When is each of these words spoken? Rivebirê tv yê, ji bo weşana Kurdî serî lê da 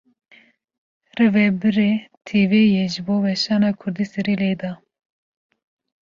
Rivebirê 1.17 1.91
tv 2.27 2.51
yê, 2.73 2.85
ji 2.93 3.01
bo 3.07 3.15
weşana 3.23 3.69
Kurdî 3.79 4.05
serî 4.11 4.35
lê 4.41 4.53
da 4.61 4.71